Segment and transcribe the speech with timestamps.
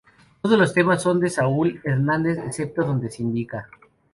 [0.41, 3.67] Todos los temas son de Saúl Hernández excepto donde se indica.